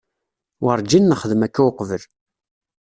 Werǧin 0.63 1.05
nexdem 1.09 1.41
akka 1.45 1.61
uqbel. 1.69 2.03